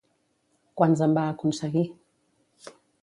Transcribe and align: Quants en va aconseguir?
Quants 0.81 1.03
en 1.07 1.13
va 1.17 1.25
aconseguir? 1.33 1.85